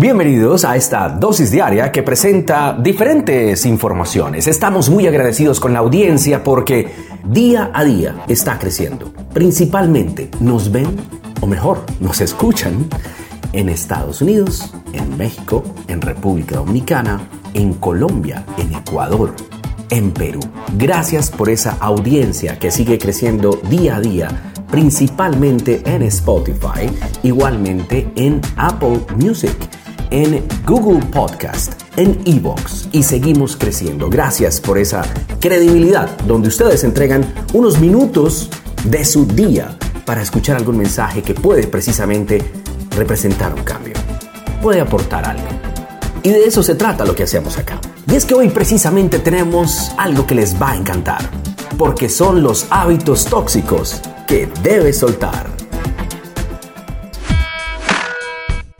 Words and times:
Bienvenidos 0.00 0.64
a 0.64 0.76
esta 0.76 1.08
dosis 1.08 1.50
diaria 1.50 1.90
que 1.90 2.04
presenta 2.04 2.72
diferentes 2.72 3.66
informaciones. 3.66 4.46
Estamos 4.46 4.88
muy 4.90 5.08
agradecidos 5.08 5.58
con 5.58 5.72
la 5.72 5.80
audiencia 5.80 6.44
porque 6.44 6.94
día 7.24 7.72
a 7.74 7.82
día 7.82 8.22
está 8.28 8.60
creciendo. 8.60 9.12
Principalmente 9.34 10.30
nos 10.38 10.70
ven, 10.70 10.86
o 11.40 11.48
mejor, 11.48 11.84
nos 11.98 12.20
escuchan 12.20 12.88
en 13.52 13.68
Estados 13.68 14.22
Unidos, 14.22 14.72
en 14.92 15.16
México, 15.16 15.64
en 15.88 16.00
República 16.00 16.58
Dominicana, 16.58 17.28
en 17.54 17.72
Colombia, 17.72 18.44
en 18.56 18.74
Ecuador, 18.74 19.34
en 19.90 20.12
Perú. 20.12 20.38
Gracias 20.76 21.28
por 21.28 21.48
esa 21.48 21.76
audiencia 21.80 22.56
que 22.60 22.70
sigue 22.70 22.98
creciendo 22.98 23.60
día 23.68 23.96
a 23.96 24.00
día, 24.00 24.52
principalmente 24.70 25.82
en 25.84 26.02
Spotify, 26.02 26.88
igualmente 27.24 28.08
en 28.14 28.40
Apple 28.56 29.00
Music, 29.16 29.56
en 30.10 30.46
Google 30.66 31.04
Podcast, 31.06 31.74
en 31.96 32.20
Evox 32.24 32.88
y 32.92 33.02
seguimos 33.02 33.56
creciendo. 33.56 34.08
Gracias 34.08 34.60
por 34.60 34.78
esa 34.78 35.02
credibilidad 35.40 36.08
donde 36.26 36.48
ustedes 36.48 36.84
entregan 36.84 37.32
unos 37.52 37.78
minutos 37.78 38.50
de 38.84 39.04
su 39.04 39.26
día 39.26 39.76
para 40.04 40.22
escuchar 40.22 40.56
algún 40.56 40.78
mensaje 40.78 41.22
que 41.22 41.34
puede 41.34 41.66
precisamente 41.66 42.42
representar 42.96 43.54
un 43.54 43.62
cambio, 43.62 43.94
puede 44.62 44.80
aportar 44.80 45.24
algo. 45.24 45.46
Y 46.22 46.30
de 46.30 46.44
eso 46.44 46.62
se 46.62 46.74
trata 46.74 47.04
lo 47.04 47.14
que 47.14 47.24
hacemos 47.24 47.58
acá. 47.58 47.80
Y 48.10 48.14
es 48.16 48.24
que 48.24 48.34
hoy 48.34 48.48
precisamente 48.48 49.18
tenemos 49.18 49.92
algo 49.98 50.26
que 50.26 50.34
les 50.34 50.60
va 50.60 50.70
a 50.70 50.76
encantar, 50.76 51.28
porque 51.76 52.08
son 52.08 52.42
los 52.42 52.66
hábitos 52.70 53.26
tóxicos 53.26 54.00
que 54.26 54.48
debes 54.62 54.98
soltar. 54.98 55.57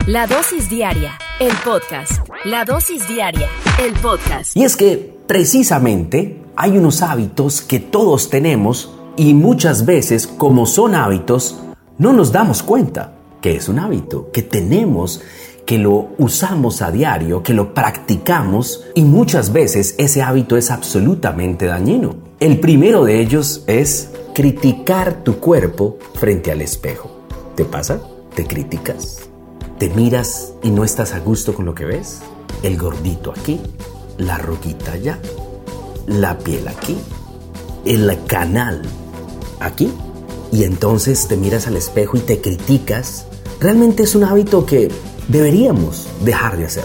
La 0.09 0.25
dosis 0.25 0.67
diaria, 0.71 1.19
el 1.39 1.51
podcast. 1.63 2.27
La 2.43 2.65
dosis 2.65 3.07
diaria, 3.07 3.47
el 3.79 3.93
podcast. 3.93 4.57
Y 4.57 4.63
es 4.63 4.75
que 4.75 5.15
precisamente 5.27 6.41
hay 6.55 6.79
unos 6.79 7.03
hábitos 7.03 7.61
que 7.61 7.79
todos 7.79 8.31
tenemos 8.31 8.91
y 9.17 9.35
muchas 9.35 9.85
veces 9.85 10.25
como 10.25 10.65
son 10.65 10.95
hábitos 10.95 11.59
no 11.99 12.11
nos 12.11 12.31
damos 12.31 12.63
cuenta 12.63 13.13
que 13.39 13.55
es 13.55 13.69
un 13.69 13.77
hábito, 13.77 14.31
que 14.31 14.41
tenemos, 14.41 15.21
que 15.67 15.77
lo 15.77 16.09
usamos 16.17 16.81
a 16.81 16.89
diario, 16.89 17.43
que 17.43 17.53
lo 17.53 17.75
practicamos 17.75 18.85
y 18.95 19.03
muchas 19.03 19.53
veces 19.53 19.93
ese 19.99 20.23
hábito 20.23 20.57
es 20.57 20.71
absolutamente 20.71 21.67
dañino. 21.67 22.15
El 22.39 22.59
primero 22.59 23.03
de 23.03 23.21
ellos 23.21 23.63
es 23.67 24.09
criticar 24.33 25.23
tu 25.23 25.35
cuerpo 25.35 25.99
frente 26.15 26.51
al 26.51 26.61
espejo. 26.61 27.11
¿Te 27.53 27.63
pasa? 27.63 28.01
¿Te 28.33 28.47
criticas? 28.47 29.29
¿Te 29.79 29.89
miras 29.89 30.51
y 30.61 30.71
no 30.71 30.83
estás 30.83 31.13
a 31.13 31.19
gusto 31.19 31.53
con 31.53 31.63
lo 31.63 31.73
que 31.73 31.85
ves? 31.85 32.19
El 32.63 32.77
gordito 32.77 33.31
aquí, 33.31 33.61
la 34.17 34.37
roquita 34.37 34.91
allá, 34.91 35.17
la 36.05 36.37
piel 36.37 36.67
aquí, 36.67 36.97
el 37.85 38.13
canal 38.27 38.81
aquí. 39.61 39.89
Y 40.51 40.65
entonces 40.65 41.29
te 41.29 41.37
miras 41.37 41.65
al 41.67 41.77
espejo 41.77 42.17
y 42.17 42.19
te 42.19 42.41
criticas. 42.41 43.25
Realmente 43.61 44.03
es 44.03 44.15
un 44.15 44.25
hábito 44.25 44.65
que 44.65 44.91
deberíamos 45.29 46.07
dejar 46.25 46.57
de 46.57 46.65
hacer. 46.65 46.83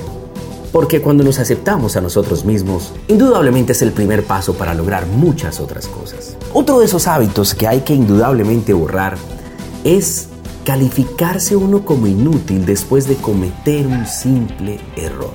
Porque 0.70 1.02
cuando 1.02 1.24
nos 1.24 1.40
aceptamos 1.40 1.96
a 1.96 2.00
nosotros 2.00 2.44
mismos, 2.44 2.92
indudablemente 3.08 3.72
es 3.72 3.82
el 3.82 3.90
primer 3.90 4.22
paso 4.22 4.54
para 4.54 4.72
lograr 4.72 5.06
muchas 5.06 5.58
otras 5.58 5.88
cosas. 5.88 6.36
Otro 6.52 6.78
de 6.78 6.84
esos 6.84 7.08
hábitos 7.08 7.56
que 7.56 7.66
hay 7.66 7.80
que 7.80 7.92
indudablemente 7.92 8.72
borrar 8.72 9.16
es 9.82 10.28
calificarse 10.64 11.56
uno 11.56 11.84
como 11.84 12.06
inútil 12.06 12.64
después 12.64 13.06
de 13.06 13.16
cometer 13.16 13.86
un 13.86 14.06
simple 14.06 14.80
error. 14.96 15.32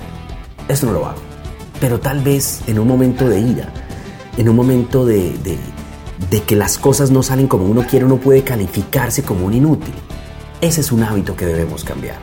Esto 0.68 0.88
no 0.88 0.94
lo 0.94 1.06
hago. 1.06 1.20
Pero 1.80 2.00
tal 2.00 2.22
vez 2.22 2.62
en 2.68 2.80
un 2.80 2.88
momento 2.88 3.30
de 3.30 3.40
ira, 3.40 3.72
en 4.38 4.50
un 4.50 4.56
momento 4.56 5.06
de, 5.06 5.38
de, 5.44 5.58
de 6.30 6.44
que 6.44 6.56
las 6.56 6.78
cosas 6.78 7.12
no 7.12 7.24
salen 7.24 7.48
como 7.48 7.66
uno 7.66 7.86
quiere, 7.88 8.06
uno 8.06 8.18
puede 8.18 8.44
calificarse 8.44 9.24
como 9.24 9.46
un 9.46 9.54
inútil. 9.54 9.94
Ese 10.62 10.82
es 10.82 10.92
un 10.92 11.04
hábito 11.04 11.36
que 11.36 11.46
debemos 11.46 11.84
cambiar. 11.84 12.18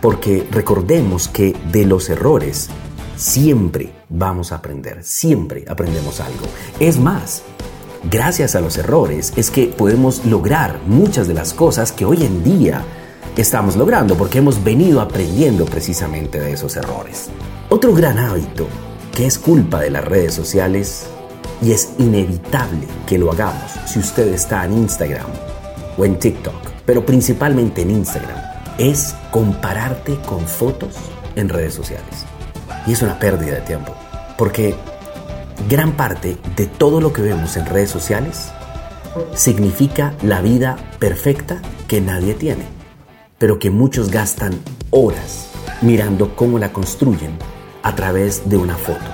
Porque 0.00 0.48
recordemos 0.50 1.28
que 1.28 1.54
de 1.70 1.84
los 1.84 2.08
errores 2.08 2.70
siempre 3.16 3.92
vamos 4.08 4.50
a 4.50 4.56
aprender, 4.56 5.04
siempre 5.04 5.64
aprendemos 5.68 6.20
algo. 6.20 6.46
Es 6.80 6.98
más, 6.98 7.42
gracias 8.04 8.54
a 8.54 8.60
los 8.60 8.78
errores 8.78 9.32
es 9.36 9.50
que 9.50 9.66
podemos 9.66 10.24
lograr 10.24 10.80
muchas 10.86 11.28
de 11.28 11.34
las 11.34 11.52
cosas 11.52 11.92
que 11.92 12.04
hoy 12.04 12.24
en 12.24 12.42
día 12.44 12.84
estamos 13.40 13.76
logrando 13.76 14.16
porque 14.16 14.38
hemos 14.38 14.62
venido 14.62 15.00
aprendiendo 15.00 15.64
precisamente 15.64 16.38
de 16.38 16.52
esos 16.52 16.76
errores. 16.76 17.30
Otro 17.68 17.94
gran 17.94 18.18
hábito 18.18 18.66
que 19.14 19.26
es 19.26 19.38
culpa 19.38 19.80
de 19.80 19.90
las 19.90 20.04
redes 20.04 20.34
sociales 20.34 21.06
y 21.62 21.72
es 21.72 21.92
inevitable 21.98 22.86
que 23.06 23.18
lo 23.18 23.30
hagamos 23.30 23.72
si 23.86 23.98
usted 23.98 24.32
está 24.32 24.64
en 24.64 24.74
Instagram 24.74 25.26
o 25.96 26.04
en 26.04 26.18
TikTok, 26.18 26.54
pero 26.84 27.04
principalmente 27.04 27.82
en 27.82 27.90
Instagram, 27.90 28.38
es 28.78 29.14
compararte 29.30 30.16
con 30.26 30.46
fotos 30.46 30.96
en 31.36 31.48
redes 31.48 31.74
sociales. 31.74 32.24
Y 32.86 32.92
es 32.92 33.02
una 33.02 33.18
pérdida 33.18 33.56
de 33.56 33.60
tiempo, 33.62 33.94
porque 34.38 34.74
gran 35.68 35.92
parte 35.92 36.36
de 36.56 36.66
todo 36.66 37.00
lo 37.00 37.12
que 37.12 37.22
vemos 37.22 37.56
en 37.56 37.66
redes 37.66 37.90
sociales 37.90 38.50
significa 39.34 40.14
la 40.22 40.40
vida 40.40 40.76
perfecta 40.98 41.60
que 41.88 42.00
nadie 42.00 42.34
tiene, 42.34 42.64
pero 43.38 43.58
que 43.58 43.70
muchos 43.70 44.10
gastan 44.10 44.54
horas 44.90 45.50
mirando 45.82 46.34
cómo 46.36 46.58
la 46.58 46.72
construyen 46.72 47.32
a 47.82 47.94
través 47.94 48.48
de 48.48 48.56
una 48.56 48.76
foto. 48.76 49.04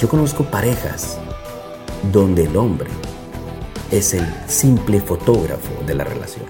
Yo 0.00 0.08
conozco 0.08 0.44
parejas 0.44 1.18
donde 2.12 2.44
el 2.44 2.56
hombre 2.56 2.88
es 3.90 4.14
el 4.14 4.26
simple 4.46 5.00
fotógrafo 5.00 5.72
de 5.86 5.94
la 5.94 6.04
relación 6.04 6.44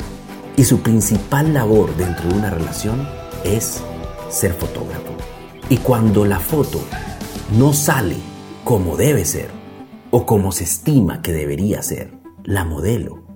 y 0.57 0.65
su 0.65 0.81
principal 0.81 1.53
labor 1.53 1.95
dentro 1.97 2.29
de 2.29 2.35
una 2.35 2.51
relación 2.51 3.07
es 3.45 3.83
ser 4.31 4.53
fotógrafo. 4.55 5.13
Y 5.69 5.79
cuando 5.79 6.25
la 6.25 6.39
foto 6.39 6.81
no 7.57 7.73
sale 7.73 8.34
como 8.65 8.97
debe 8.97 9.27
ser 9.27 9.51
o 10.11 10.25
como 10.25 10.51
se 10.51 10.65
estima 10.65 11.21
que 11.21 11.33
debería 11.33 11.83
ser, 11.83 12.13
la 12.45 12.65
modelo 12.65 13.27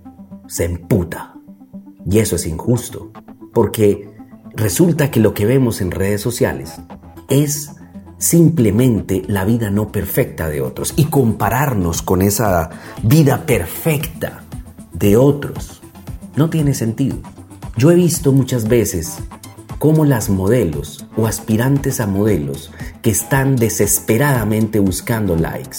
se 0.47 0.65
emputa. 0.65 1.35
Y 2.11 2.19
eso 2.19 2.37
es 2.37 2.47
injusto, 2.47 3.13
porque 3.53 4.11
resulta 4.55 5.11
que 5.11 5.21
lo 5.21 5.35
que 5.35 5.45
vemos 5.45 5.83
en 5.83 5.91
redes 5.91 6.23
sociales 6.23 6.77
es 7.29 7.73
simplemente 8.17 9.23
la 9.29 9.45
vida 9.45 9.71
no 9.71 9.93
perfecta 9.93 10.49
de 10.49 10.63
otros 10.63 10.95
y 10.97 11.05
compararnos 11.05 12.01
con 12.01 12.23
esa 12.23 12.71
vida 13.03 13.45
perfecta 13.45 14.45
de 14.95 15.19
otros. 15.19 15.83
No 16.37 16.49
tiene 16.49 16.73
sentido. 16.73 17.19
Yo 17.77 17.91
he 17.91 17.97
visto 17.97 18.33
muchas 18.33 18.67
veces 18.67 19.19
cómo 19.79 20.05
las 20.05 20.29
modelos 20.29 21.07
o 21.17 21.27
aspirantes 21.27 22.01
a 22.01 22.07
modelos 22.07 22.71
que 23.03 23.11
están 23.11 23.57
desesperadamente 23.57 24.81
buscando 24.81 25.37
likes, 25.37 25.79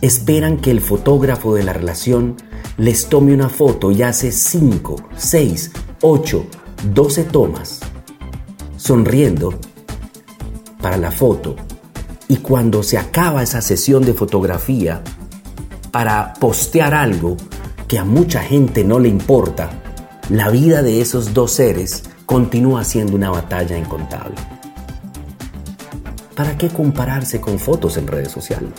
esperan 0.00 0.58
que 0.58 0.70
el 0.70 0.80
fotógrafo 0.80 1.54
de 1.54 1.64
la 1.64 1.72
relación 1.72 2.36
les 2.76 3.08
tome 3.08 3.34
una 3.34 3.48
foto 3.48 3.90
y 3.90 4.02
hace 4.02 4.32
5, 4.32 4.96
6, 5.16 5.70
8, 6.00 6.46
12 6.94 7.24
tomas, 7.24 7.80
sonriendo 8.76 9.58
para 10.80 10.96
la 10.96 11.10
foto. 11.10 11.56
Y 12.28 12.36
cuando 12.38 12.82
se 12.82 12.96
acaba 12.96 13.42
esa 13.42 13.60
sesión 13.60 14.04
de 14.04 14.14
fotografía, 14.14 15.02
para 15.90 16.32
postear 16.34 16.94
algo 16.94 17.36
que 17.86 17.98
a 17.98 18.04
mucha 18.04 18.40
gente 18.40 18.84
no 18.84 18.98
le 18.98 19.08
importa, 19.08 19.70
la 20.30 20.48
vida 20.48 20.82
de 20.82 21.02
esos 21.02 21.34
dos 21.34 21.52
seres 21.52 22.04
continúa 22.32 22.82
siendo 22.82 23.14
una 23.14 23.28
batalla 23.28 23.76
incontable. 23.76 24.36
¿Para 26.34 26.56
qué 26.56 26.70
compararse 26.70 27.42
con 27.42 27.58
fotos 27.58 27.98
en 27.98 28.06
redes 28.06 28.32
sociales? 28.32 28.70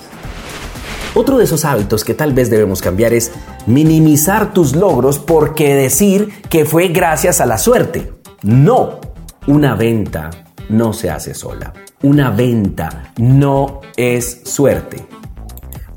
Otro 1.13 1.37
de 1.37 1.43
esos 1.43 1.63
hábitos 1.63 2.03
que 2.03 2.15
tal 2.15 2.33
vez 2.33 2.49
debemos 2.49 2.81
cambiar 2.81 3.13
es 3.13 3.31
minimizar 3.67 4.53
tus 4.53 4.75
logros 4.75 5.19
porque 5.19 5.75
decir 5.75 6.29
que 6.49 6.65
fue 6.65 6.87
gracias 6.87 7.41
a 7.41 7.45
la 7.45 7.59
suerte. 7.59 8.11
No, 8.41 8.99
una 9.45 9.75
venta 9.75 10.31
no 10.69 10.91
se 10.93 11.11
hace 11.11 11.35
sola. 11.35 11.73
Una 12.01 12.31
venta 12.31 13.13
no 13.17 13.81
es 13.95 14.41
suerte. 14.45 15.05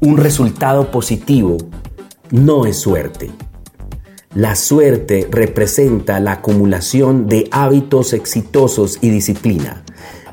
Un 0.00 0.18
resultado 0.18 0.90
positivo 0.90 1.56
no 2.30 2.66
es 2.66 2.78
suerte. 2.78 3.30
La 4.36 4.54
suerte 4.54 5.26
representa 5.30 6.20
la 6.20 6.32
acumulación 6.32 7.26
de 7.26 7.48
hábitos 7.52 8.12
exitosos 8.12 8.98
y 9.00 9.08
disciplina. 9.08 9.82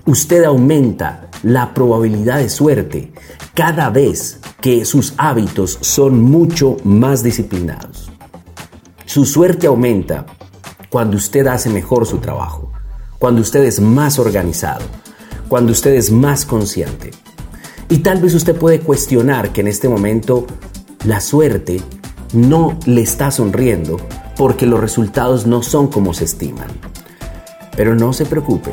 Usted 0.05 0.43
aumenta 0.43 1.29
la 1.41 1.73
probabilidad 1.73 2.39
de 2.39 2.49
suerte 2.49 3.13
cada 3.53 3.89
vez 3.89 4.41
que 4.59 4.83
sus 4.83 5.13
hábitos 5.15 5.77
son 5.79 6.21
mucho 6.21 6.75
más 6.83 7.23
disciplinados. 7.23 8.11
Su 9.05 9.23
suerte 9.23 9.67
aumenta 9.67 10.25
cuando 10.89 11.15
usted 11.15 11.47
hace 11.47 11.69
mejor 11.69 12.05
su 12.05 12.17
trabajo, 12.17 12.73
cuando 13.19 13.39
usted 13.39 13.63
es 13.63 13.79
más 13.79 14.19
organizado, 14.19 14.83
cuando 15.47 15.71
usted 15.71 15.93
es 15.93 16.11
más 16.11 16.43
consciente. 16.43 17.11
Y 17.87 17.99
tal 17.99 18.21
vez 18.21 18.33
usted 18.33 18.53
puede 18.53 18.81
cuestionar 18.81 19.53
que 19.53 19.61
en 19.61 19.69
este 19.69 19.87
momento 19.87 20.45
la 21.05 21.21
suerte 21.21 21.81
no 22.33 22.77
le 22.85 23.01
está 23.01 23.31
sonriendo 23.31 23.97
porque 24.35 24.65
los 24.65 24.79
resultados 24.79 25.45
no 25.45 25.63
son 25.63 25.87
como 25.87 26.13
se 26.13 26.25
estiman. 26.25 26.67
Pero 27.77 27.95
no 27.95 28.13
se 28.13 28.25
preocupe, 28.25 28.71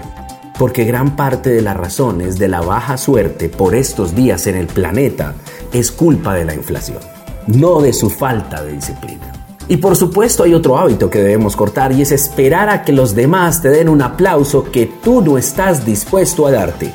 porque 0.59 0.85
gran 0.85 1.17
parte 1.17 1.51
de 1.51 1.63
las 1.63 1.77
razones 1.77 2.39
de 2.39 2.49
la 2.49 2.61
baja 2.61 2.97
suerte 2.97 3.49
por 3.49 3.75
estos 3.75 4.15
días 4.15 4.47
en 4.47 4.57
el 4.57 4.67
planeta 4.67 5.35
es 5.73 5.91
culpa 5.91 6.35
de 6.35 6.45
la 6.45 6.55
inflación, 6.55 6.99
no 7.47 7.81
de 7.81 7.93
su 7.93 8.11
falta 8.11 8.63
de 8.63 8.73
disciplina. 8.73 9.33
Y 9.69 9.77
por 9.77 9.95
supuesto 9.95 10.43
hay 10.43 10.53
otro 10.53 10.79
hábito 10.79 11.09
que 11.11 11.21
debemos 11.21 11.55
cortar 11.55 11.93
y 11.93 12.03
es 12.03 12.11
esperar 12.11 12.69
a 12.69 12.83
que 12.83 12.93
los 12.93 13.15
demás 13.15 13.63
te 13.63 13.69
den 13.69 13.89
un 13.89 14.03
aplauso 14.03 14.65
que 14.65 14.87
tú 14.87 15.23
no 15.23 15.39
estás 15.39 15.87
dispuesto 15.87 16.47
a 16.47 16.51
darte. 16.51 16.93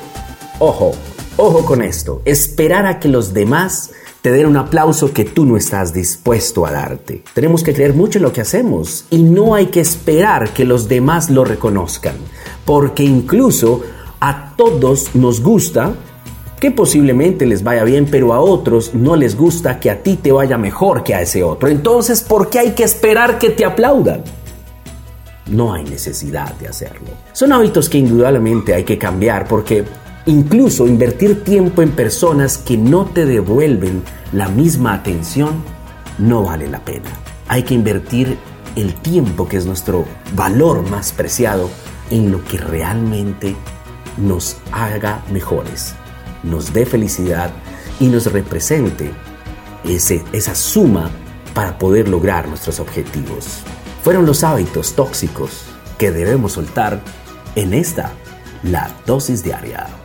Ojo, 0.59 0.91
ojo 1.38 1.65
con 1.65 1.81
esto, 1.81 2.21
esperar 2.25 2.85
a 2.85 3.00
que 3.00 3.07
los 3.07 3.33
demás 3.33 3.91
te 4.25 4.31
den 4.31 4.48
un 4.48 4.57
aplauso 4.57 5.13
que 5.13 5.24
tú 5.24 5.45
no 5.45 5.56
estás 5.56 5.94
dispuesto 5.94 6.66
a 6.66 6.72
darte. 6.72 7.22
Tenemos 7.36 7.63
que 7.63 7.75
creer 7.75 7.94
mucho 7.94 8.18
en 8.18 8.24
lo 8.24 8.33
que 8.33 8.42
hacemos 8.42 9.06
y 9.12 9.22
no 9.22 9.54
hay 9.54 9.68
que 9.68 9.81
esperar 9.81 10.50
que 10.50 10.66
los 10.66 10.88
demás 10.88 11.30
lo 11.30 11.45
reconozcan, 11.45 12.16
porque 12.66 13.04
incluso 13.04 13.83
a 14.19 14.56
todos 14.57 15.13
nos 15.13 15.42
gusta 15.42 15.94
que 16.60 16.72
posiblemente 16.72 17.45
les 17.45 17.62
vaya 17.62 17.83
bien, 17.83 18.07
pero 18.10 18.33
a 18.33 18.39
otros 18.39 18.95
no 18.95 19.16
les 19.16 19.38
gusta 19.38 19.80
que 19.80 19.92
a 19.92 20.01
ti 20.01 20.16
te 20.16 20.31
vaya 20.31 20.57
mejor 20.57 21.04
que 21.04 21.13
a 21.13 21.22
ese 21.22 21.44
otro. 21.44 21.69
Entonces, 21.69 22.24
¿por 22.24 22.50
qué 22.50 22.57
hay 22.57 22.72
que 22.72 22.83
esperar 22.83 23.38
que 23.38 23.51
te 23.51 23.63
aplaudan? 23.63 24.24
No 25.51 25.72
hay 25.72 25.83
necesidad 25.83 26.51
de 26.56 26.68
hacerlo. 26.68 27.10
Son 27.31 27.54
hábitos 27.54 27.89
que 27.89 28.00
indudablemente 28.00 28.74
hay 28.74 28.86
que 28.86 28.98
cambiar 28.98 29.48
porque 29.48 29.86
Incluso 30.27 30.88
invertir 30.88 31.44
tiempo 31.44 31.83
en 31.83 31.92
personas 31.92 32.57
que 32.57 32.77
no 32.77 33.06
te 33.06 33.25
devuelven 33.25 34.04
la 34.31 34.48
misma 34.48 34.94
atención 34.95 35.63
no 36.18 36.44
vale 36.44 36.68
la 36.68 36.83
pena. 36.83 37.12
Hay 37.48 37.62
que 37.62 37.75
invertir 37.75 38.36
el 38.75 38.95
tiempo, 38.95 39.48
que 39.48 39.57
es 39.57 39.68
nuestro 39.68 40.06
valor 40.33 40.89
más 40.89 41.12
preciado, 41.12 41.69
en 42.10 42.31
lo 42.31 42.44
que 42.44 42.57
realmente 42.57 43.56
nos 44.18 44.57
haga 44.72 45.24
mejores, 45.31 45.94
nos 46.44 46.74
dé 46.74 46.86
felicidad 46.86 47.51
y 48.00 48.07
nos 48.07 48.31
represente 48.31 49.12
ese, 49.83 50.24
esa 50.31 50.56
suma 50.56 51.12
para 51.54 51.77
poder 51.77 52.07
lograr 52.07 52.48
nuestros 52.48 52.80
objetivos. 52.80 53.60
Fueron 54.04 54.25
los 54.25 54.44
hábitos 54.44 54.94
tóxicos 54.94 55.66
que 56.00 56.12
debemos 56.12 56.54
soltar 56.54 57.00
en 57.56 57.74
esta, 57.74 58.12
la 58.63 58.92
dosis 59.06 59.44
diaria. 59.44 60.04